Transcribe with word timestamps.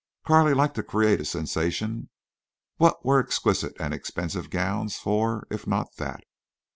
Carley 0.25 0.55
liked 0.55 0.73
to 0.77 0.81
create 0.81 1.21
a 1.21 1.25
sensation. 1.25 2.09
What 2.77 3.05
were 3.05 3.19
exquisite 3.19 3.79
and 3.79 3.93
expensive 3.93 4.49
gowns 4.49 4.97
for, 4.97 5.45
if 5.51 5.67
not 5.67 5.97
that? 5.97 6.23